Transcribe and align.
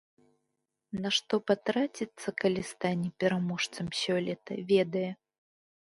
На 1.03 1.11
што 1.17 1.33
патраціцца, 1.51 2.27
калі 2.41 2.61
стане 2.73 3.07
пераможцам 3.25 3.87
сёлета, 4.05 4.51
ведае. 4.75 5.11